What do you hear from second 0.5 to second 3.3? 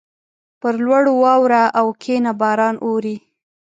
پر لوړو واوره اوکښته باران اوري.